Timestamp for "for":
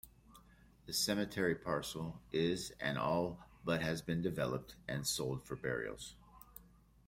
5.45-5.55